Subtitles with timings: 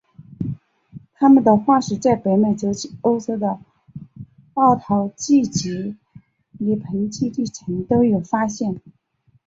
[1.13, 3.59] 它们的化石在北美洲及欧洲的
[4.55, 5.95] 奥陶纪及
[6.57, 8.81] 泥盆纪地层都有发现。